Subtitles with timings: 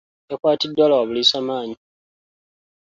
[0.29, 1.75] Yakwatiddwa lwa buliisamaanyi.